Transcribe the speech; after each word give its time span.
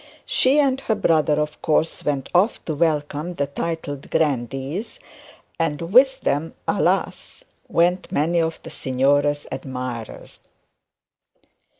She 0.25 0.57
and 0.59 0.81
her 0.81 0.95
brother 0.95 1.39
of 1.39 1.61
course 1.61 2.03
went 2.03 2.27
off 2.33 2.65
to 2.65 2.73
welcome 2.73 3.35
the 3.35 3.45
titled 3.45 4.09
grandee, 4.09 4.83
and 5.59 5.79
with 5.93 6.21
them, 6.21 6.55
alas, 6.67 7.43
went 7.67 8.11
many 8.11 8.41
of 8.41 8.59
the 8.63 8.71
signora's 8.71 9.45
admirers. 9.51 10.39